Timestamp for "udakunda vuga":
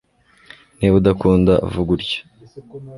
1.01-1.89